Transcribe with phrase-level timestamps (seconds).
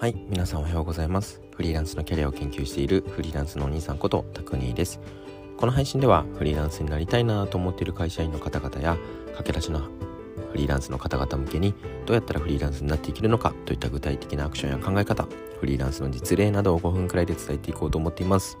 [0.00, 1.42] はい皆さんおはようございます。
[1.56, 5.00] フリーランスのキャリアを研究しているフリーランスのお兄さんことタクニーです。
[5.56, 8.96] この配信ではフリーランスになりたいなと思っている会社員の方々や
[9.32, 9.88] 駆け出しのフ
[10.56, 11.74] リーランスの方々向けに
[12.06, 15.26] どうやったらフリーランスになっていけるのかといった具体的なアクションや考え方
[15.58, 18.56] フリーランスの実例などを5分くらいで伝えていこうと思っています。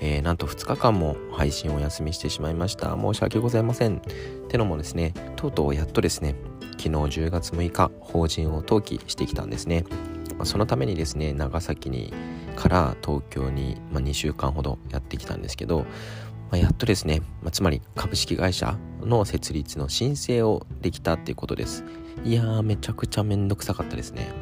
[0.00, 2.96] えー、なんと2日間も配信をお休みしてしまいました。
[2.96, 4.02] 申し訳ございません。
[4.48, 6.34] てのもですねとうとうやっとですね
[6.72, 9.84] 昨日10月6日法人を登記してきたんですね。
[10.40, 12.14] まあ、そのためにですね長崎に
[12.56, 15.86] から東京に、まあ、2週間ほどやってきたんですけど、ま
[16.52, 21.84] あ、やっとですね、ま、つまり株式会社の設立の申請をできたっていうことです。
[22.24, 24.32] いやーめちゃくちゃめんどくさかったですね。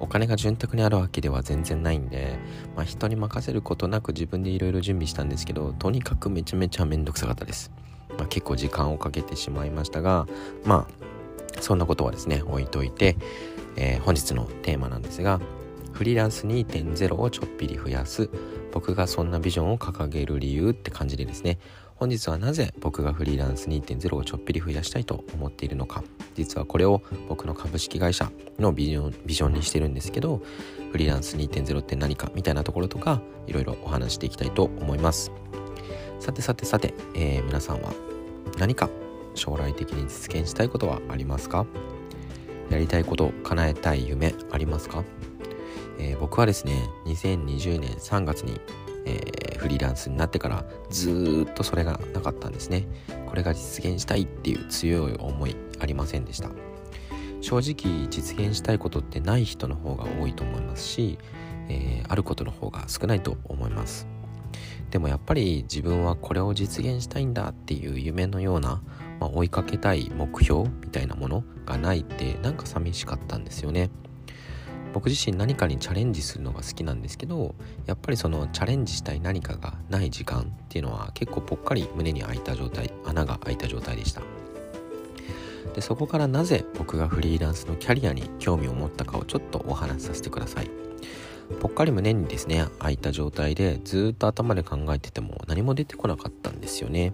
[0.00, 2.38] お金が潤沢にあるわけでは全然ないんで、
[2.74, 7.72] まあ、人に任せることなく自分でいろいろ準備したんですけどとにかくめちゃめちゃめんどくさかったです、
[8.18, 10.26] まあ、結構時間をかけてしまいましたが
[10.66, 11.15] まあ
[11.60, 13.16] そんなことはですね置いといて
[13.76, 15.40] えー、本日のテーマなんですが
[15.92, 18.28] フリーランス2.0をちょっぴり増やす。
[18.72, 21.58] 僕がそんなビジョンを掲げる理由って感じでですね
[21.94, 26.04] 本日はなぜ僕がフリーランス2.0をちょっぴり増やしたいと思っているのか。
[26.34, 30.42] 実はこれを僕の株式会社のビジョンビジョンにしてるんですけど
[30.92, 35.32] フリーランス2.0って何かみたいなところとかいろいろお話していきたいと思います。
[36.20, 37.92] さてさてさて、えー、皆さんは
[38.58, 38.90] 何か
[39.36, 41.66] 将来的に実現したいことはありますか？
[42.70, 45.04] やりたいこと叶えたい夢ありますか、
[46.00, 48.60] えー、僕はですね2020年3月に、
[49.04, 52.86] えー、フリーランスになってからずっとそれがなかったんですね。
[53.26, 56.50] これが実現したいっていう強い思いありませんでした。
[57.40, 61.18] 正直実現したいことってない人の方が多いと思いますし、
[61.68, 64.08] えー、あることの方が少ないと思います。
[64.90, 68.80] でもやっぱり自分はこれを実現したいんだっていう夢のような
[69.20, 73.90] まあ、追いかけたい目標みたいなものがないってなんか寂しかったんですよね。
[74.92, 84.22] 僕自身何かにチャレンジするのが好きなんですけどやっぱりそのチャレンジしたい何かがない時間っていうのは結構ぽっかり胸に開いた状態穴が開いた状態でした。
[85.74, 90.70] でそこからなぜ僕がフリーランスのキャリアに興味を持ったかをちょっとお話しさせてください。
[91.60, 97.12] ぽっかり胸にですね開いた状態でずっと頭で考えてても何も出てこなかったんですよね。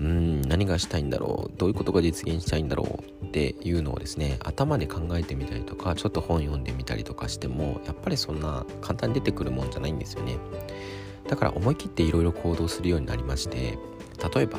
[0.00, 10.38] うん何がしたいんだろうどういうことが実現したいんだろうっていうのをですね頭で考えてみたりとかちょっと本読んでみたりとかしてもやっぱりそんな簡単に出てくるもんじゃないんですよね。
[11.28, 13.78] だから思い切っていろいろ行動するようになりまして
[14.34, 14.58] 例えば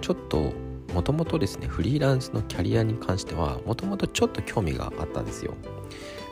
[0.00, 0.52] ちょっと
[0.92, 5.54] もともとですねフリーランスのキャリアに関してはもともとちょっと興味があったんですよ。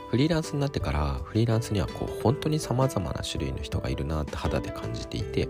[0.09, 5.47] フリーランスになってからフリーランスにはこう本当に様々な種類の人がいるなって肌で感じていて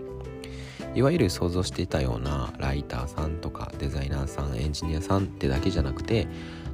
[0.94, 6.26] いわゆる想像していたようなライターさんとかデザイナーさんエンジニアさんってだけじゃなくて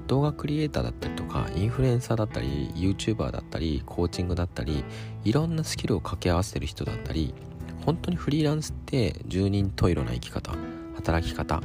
[0.06, 4.84] 動画クリエイターだったりとかインフルエンサーだったり YouTuber だったりコーチングだったり
[5.24, 7.34] いろんなスキルを掛け合わせてる人だったり
[7.84, 10.52] 本当にフリーランスって十人十色な生き方
[10.94, 11.60] 働き方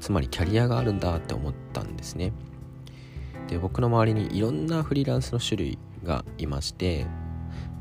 [0.00, 2.32] つまりキャリアがあるんだって思ったんですね。
[3.48, 7.06] で僕の周りにいろんなフリーランスの種類がいまして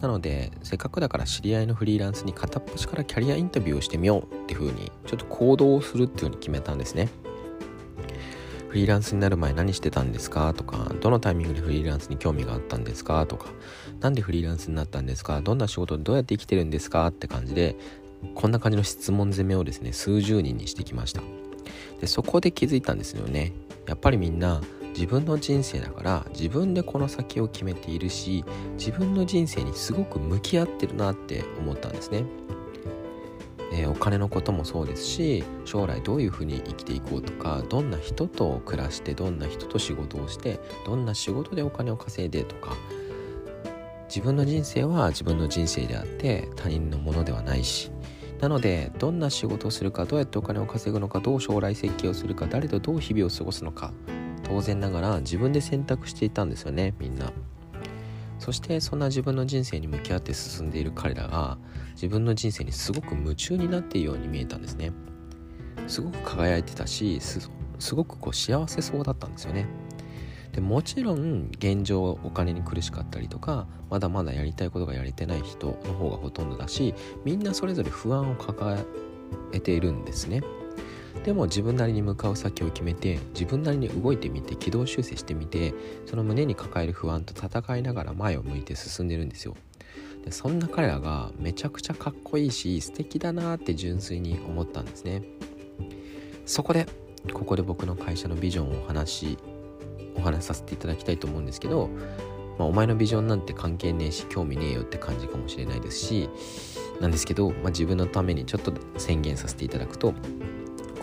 [0.06, 7.10] なのでせっかくだから知り合いのフリーランスに片っ端からキャリアインタビューをしてみようっていう風にちょっと行動をするっていう風に決めたんですね。
[8.70, 13.48] フリーランスになる前何してたんですかとかどのタイミングでフリーランスに興味があったんですかとか
[14.02, 17.78] 何でフリーランスになったんですかどんな仕事でどうやって生きてるんですかって感じで
[18.36, 21.22] こんな感じの質問攻めをですね数十人にしてきました。
[22.02, 23.54] でそこで気づいたんですよね。
[23.88, 24.62] やっぱりみんな
[24.96, 28.46] 自分の人生だから自分でこの先を決めているし
[28.78, 32.24] 自分の人生にすごく向き合ってるなって思ったんですね、
[33.74, 42.78] えー、お金のこともそうですし将来どういうふうに生きていこうとかどんな人と暮らしてどんな人と仕事をしてどんな仕事でお金を稼いでとか
[44.08, 47.92] 自分の人生は自分の人生であって他人のものではないし
[48.40, 53.92] なのでどんな仕事をするかどうやってお金を稼ぐのかどう将来設計をするか誰とどう日々を過ごすのか
[54.46, 57.32] 当然ながら自分で選択していたんですよねみんな。
[58.40, 61.58] そしてそんな自分の人生に向き合って進んでいる彼らが
[61.94, 64.92] 自分の人生にすごく夢中になっているように見えたんですね。
[65.88, 69.68] すごく輝いてたしすごくこう幸せそうだったんですよね。
[70.52, 76.96] でもちろん現状お金に苦しかったりとかまだまだやりたいことがやれてない人の方がほとんどだし
[77.26, 78.78] みんなそれぞれ不安を抱
[79.52, 80.42] えているんですね。
[81.24, 85.74] でも自分なりに向かう先を決めて自分なりに動いてみて軌道修正してみて
[86.06, 89.56] その胸に抱える不安と戦いながら前を向いて進んでるんですよ。
[90.24, 95.24] でそんな彼らがめちゃくちゃかっこいいし素敵だなって純粋に思ったんですね。
[96.46, 96.86] そこで
[97.34, 99.38] ここで僕の会社のビジョンをお話し
[100.16, 101.90] お話しさせていただきたいと思うんですけど
[102.58, 106.30] まあ、お前のビジョンなんて関係ねえし興味ねえよって感じかもしれないですし
[107.02, 110.14] なんですけど、まあ、自分のためにちょっと宣言させていただくと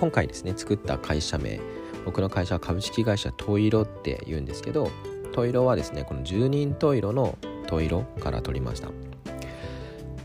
[0.02, 1.60] 今回ですね作った会社名
[2.04, 4.90] 僕の会社は株式会社トイロって言うんですけど
[5.30, 7.38] トイロはですねこの十人トイロの
[7.68, 8.88] トイロから取りました。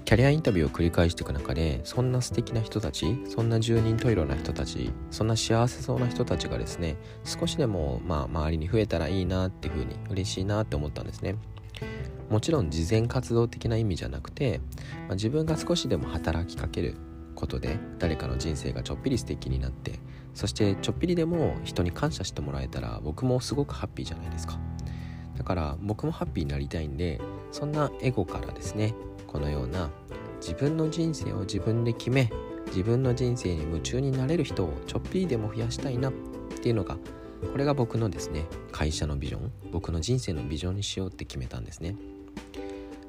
[0.04, 11.36] キャリアインタビューを繰り返していく中でそんな素敵な人たちそんな十人十色な人たちそんな幸せそうな人たちがですね少しでもまあ周りに増えたらいいなっていうふうに嬉しいなって思ったんですね。
[12.32, 14.60] もちろん慈善活動的な意味じゃなくて、
[15.08, 16.96] まあ、自分が少しでも働きかける
[17.38, 20.00] ことで誰かの人生がちょっぴり素敵になって
[20.34, 24.60] そしてちょっぴりでも人に感謝してもらえたら僕もすごくハッピーじゃないですか。
[25.38, 28.96] だから僕もハッピーになりたいんでそんなエゴからですね
[29.28, 29.92] このような
[30.42, 32.32] 自分の人生を自分で決め
[32.68, 36.14] 自分の人生に夢中になれる人をちょっぴりでも増やしたいなっ
[36.60, 36.98] ていうのが
[37.52, 41.96] これが僕のですね会社のビジョン僕の人生のビジョンにしようって決めたんですね。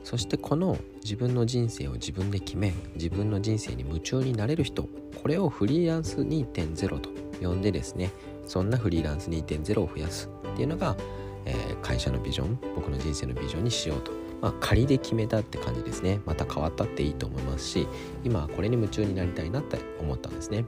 [0.08, 7.10] そしてこの自分の人生を自分で決め自分の人生に夢中になれる人これをフリーランス2.0と
[7.43, 8.10] 呼んでですね
[8.46, 10.96] そんなフリーランス2.0を増やすっていうのが、
[11.44, 14.12] えー、会社のビジョン僕の人生のビジョンにしようと。
[14.40, 16.20] まあ、仮で決めたって感じですね。
[16.25, 17.88] また変わったっていいと思いますし
[18.25, 20.64] 今はこれに夢中になりたいなって思ったんですね。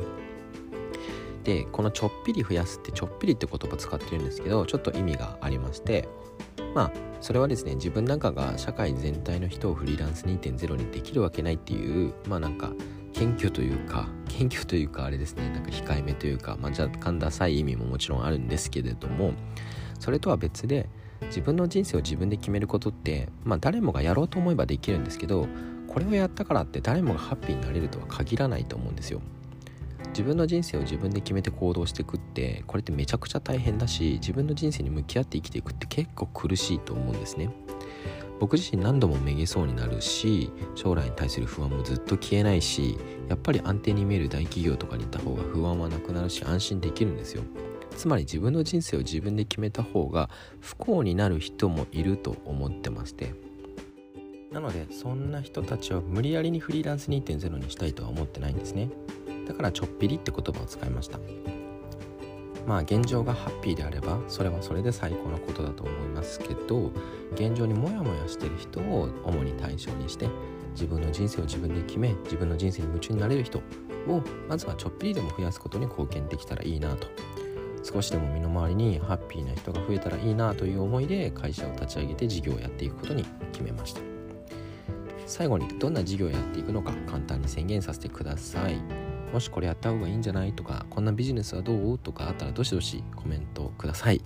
[1.45, 6.07] でこのちょっぴり増やすってちょっぴりって言葉使ってるんですけどちょっと意味がありまして
[6.75, 12.73] まあそれはですね自分なんかが社会全体の人をフリーランス2.0にできるわけないっていうまあなんか
[13.13, 19.33] 謙虚というか謙虚というかあれですねなんか控えめというか、まあ、若干ダサい意味ももちろんあるんですけれども
[19.99, 20.89] それとは別で
[21.27, 25.47] 自分の人生を自分で決めることってまあ誰もがやろうと思えばできるんですけど
[25.87, 29.21] これをやったからって誰もがハッピーになれるとは限らないと思うんですよ。
[30.11, 37.51] 自分の人生を自分で決めて行動していくてこれってめちゃくちゃ大変だし自分の人生に向き合って生きていくって結構苦しいと思うんですね。
[38.41, 42.97] 僕自身何度もめげそうになるし将来に対する不安もずっと消えないし
[43.29, 47.43] やっぱり安定に見える大企業とかに行った方が不安はなくなるし安心できるんですよ。
[47.97, 50.31] つまり自分の人生を自分で決めた方が
[50.61, 53.35] 不幸になる人もいると思ってまして。
[54.51, 58.89] なのでそんな人たちを無理やりにフリーランス2.0にしたいとは思ってないんですね。
[59.47, 61.19] だからちょっぴりって言葉を使いました。
[62.67, 66.93] まあ現状がハッピーであればそれはそれで最高のことだと思いますけど
[67.33, 70.29] 現状にモヤモヤしてる人を主に対象にして
[70.73, 77.09] 自分の人生を自分で決め自分の人生に夢中になれる人をまずはちょっぴりでも増やすことに貢献できたらいいなと。
[77.83, 84.01] 少しでも身の回りにハッピーな人が増えたらいいなという思いで会社を立ち上げて事業をやっていくことに決めました。
[85.27, 89.10] 最後にどんな事業をやっていくのか簡単に宣言させてください。
[89.33, 90.53] もしこれやった方がいいんじゃない？
[90.53, 91.99] とかこんなビジネスはどう？
[91.99, 94.21] とかあったらどしどしコメントください、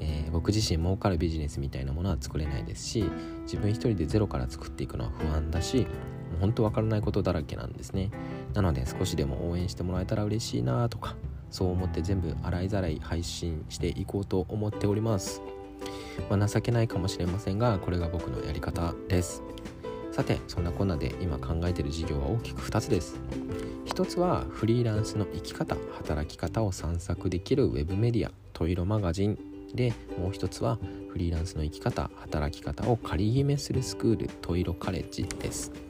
[0.00, 3.04] えー、僕自身儲かるビジネスみたいなものは作れないですし
[3.42, 5.86] 自分一人でゼロから作っていくのは不安だしもう
[6.40, 8.10] 本当わからないことだらけなんですね。
[8.52, 11.14] なので少しでも応援してもらえたら嬉しいなとか
[11.50, 15.40] そう思って全部洗いざらい配信していこうと思っております、
[16.28, 19.42] まあ、情けないかもしれませんがこれが僕のやり方です。
[20.10, 23.20] さてそんなこんなで今考えている事業は大きく2つです。
[23.86, 29.38] 1つはフリーランスの生き方働き方を散策できるウェブメディアトイロマガジン。
[29.74, 35.85] でもう一つはフリーランスの生き方働き方を仮決めするスクールトイロカレッジです。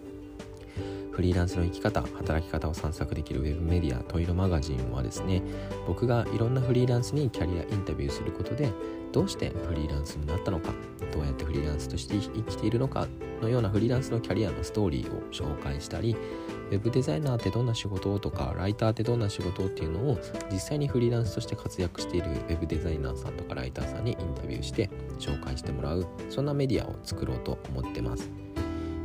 [1.17, 5.43] フリーランスの生き方働き方を散策できるウェブメディアトイロマガジンはですね
[5.87, 8.71] 僕がいろんなフリーランスにキャリアインタビューすることで
[9.13, 10.75] どうしてフリーランスになったのか
[11.15, 13.09] どうやってフリーランスとして生きているのか
[13.41, 16.15] のようなフリーランスのキャリアのストーリーを紹介したり
[16.71, 20.19] ウェブデザイナーってどんな仕事とかライターってどんな仕事っていうのを
[20.53, 28.46] 実際にフリーランスとして活躍しているウェブデザイナーさんとかライターさんにインタビューして紹介してもらうそんなメディアを作ろうと思ってます。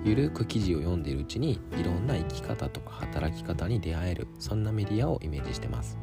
[0.04, 5.98] ゆるく記事を読んでいるうちにいろんな生き方とか働き方に出会えるそんなメディアをイメージしてます。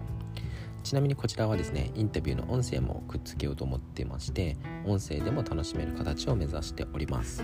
[0.85, 7.43] ちなみにこちらはですねインタビューの音声もくっつけようと思ってまして音声でも楽しめる形を目指しております。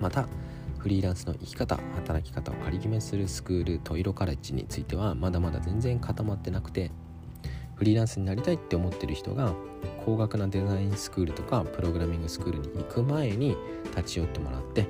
[0.00, 0.26] また
[0.78, 6.90] フリーランスの生き方働き方を仮決めするスクールトイロカレッジについてはまだまだ全然固まってなくて
[7.74, 9.54] フリーランスになりたいって思ってる人が
[10.04, 13.56] 高額なデザインスクールとかプログラミングスクールに行く前に
[13.96, 14.86] 立ち寄ってもらって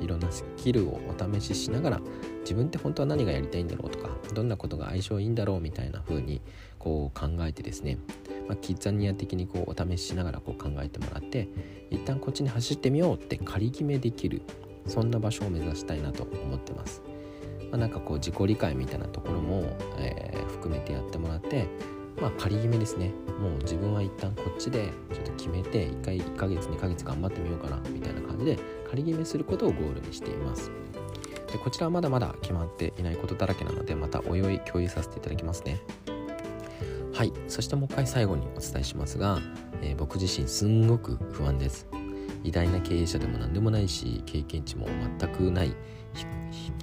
[0.00, 2.00] いろんなスキルをお試ししながら
[2.40, 6.40] 自分って本当は何がやりたいんだろうとかどんなことが相性いいんだろうみたいな風に
[6.78, 7.98] こう考えてですね、
[8.46, 11.48] まあ、キッザニア的にこうお試ししながらこう考えてもらって
[11.90, 14.42] 一旦こっちに走ってみようって仮決めできる
[14.86, 17.02] そんな場所を目指したいなと思ってます。
[17.70, 19.64] まあ、なんかこう自己理解みたいなところも、
[19.98, 21.66] えー、含めてやってもらって
[22.20, 28.58] まあ仮決めですねもう自分は一旦こっちでちょっと決めて1回1ヶ月2ヶ月頑張ってみようかなみたいな感じで
[28.88, 30.70] 仮決めすることをゴールにしています。
[31.52, 35.80] でこちらはまだまだ決まっていないことだらけなのでまたおいおい共有させていただきますね。
[37.12, 37.32] はい。
[37.48, 39.40] そしてもう一回最後にお伝えしますが、
[39.82, 41.88] えー、僕自身すんごく不安です。
[42.44, 44.86] 偉大な経営者でも何でもないし経験値も
[45.18, 45.74] 全くない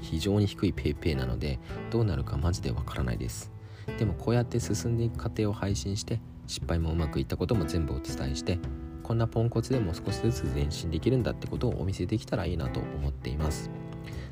[0.02, 1.60] 非常に低い PayPay なので
[1.90, 3.52] どうなるかマジでわからないです。
[3.98, 8.60] でもこうやって進んでいく過程を配信して失敗もうまくいったことも全部お伝えして
[9.06, 13.70] こんなポンコツでも少しずつ前進できるんだってことをお見せできたらいいなと思っています。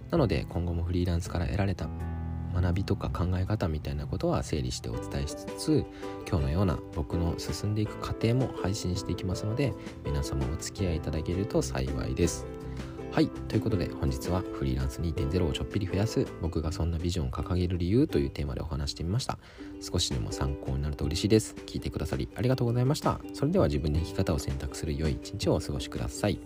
[0.10, 1.88] なので今後もフリーランスから得られた
[2.56, 5.86] 学びとか考え方みたいなことは整理してお伝えしつつ
[6.28, 9.74] 今日のような僕の進んでいく過程も配信していきますので
[10.06, 12.63] 皆様お付き合いいただけると幸いです。
[13.14, 13.28] はい。
[13.28, 19.38] ということで本日はフリーランス2.0をちょっぴり増やす僕がそんなビジョンを掲げる理由というテーマでお話してみました。
[19.82, 21.54] 少しでも参考になると嬉しいです。
[21.68, 23.20] 聞いてくださりありがとうございました。
[23.36, 26.40] それでは自分で生き方を選択する良い一日をお過ごしください。